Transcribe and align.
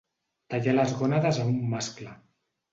Tallar 0.53 0.75
les 0.77 0.95
gònades 1.03 1.43
a 1.43 1.47
un 1.53 1.63
mascle. 1.77 2.19